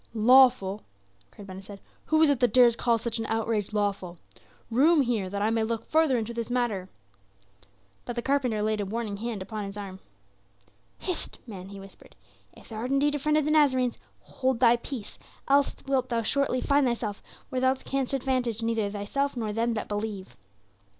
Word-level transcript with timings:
"Lawful!" 0.15 0.81
cried 1.29 1.45
Ben 1.45 1.57
Hesed. 1.57 1.79
"Who 2.05 2.19
is 2.23 2.31
it 2.31 2.39
that 2.39 2.53
dares 2.55 2.75
call 2.75 2.97
such 2.97 3.19
an 3.19 3.27
outrage 3.27 3.71
lawful? 3.71 4.17
Room 4.71 5.01
here! 5.03 5.29
that 5.29 5.43
I 5.43 5.51
may 5.51 5.61
look 5.63 5.85
further 5.91 6.17
into 6.17 6.33
this 6.33 6.49
matter." 6.49 6.89
But 8.05 8.15
the 8.15 8.23
carpenter 8.23 8.63
laid 8.63 8.81
a 8.81 8.85
warning 8.87 9.17
hand 9.17 9.43
upon 9.43 9.63
his 9.65 9.77
arm. 9.77 9.99
"Hist, 10.97 11.37
man," 11.45 11.69
he 11.69 11.79
whispered. 11.79 12.15
"If 12.51 12.69
thou 12.69 12.77
art 12.77 12.89
indeed 12.89 13.13
a 13.13 13.19
friend 13.19 13.37
of 13.37 13.45
the 13.45 13.51
Nazarenes, 13.51 13.99
hold 14.21 14.59
thy 14.59 14.77
peace; 14.77 15.19
else 15.47 15.75
wilt 15.85 16.09
thou 16.09 16.23
shortly 16.23 16.61
find 16.61 16.87
thyself 16.87 17.21
where 17.49 17.61
thou 17.61 17.75
canst 17.75 18.15
advantage 18.15 18.63
neither 18.63 18.89
thyself 18.89 19.37
nor 19.37 19.53
them 19.53 19.75
that 19.75 19.87
believe." 19.87 20.35